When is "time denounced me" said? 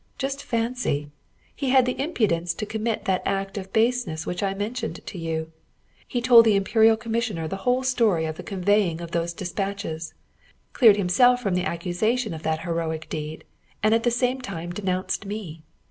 14.41-15.61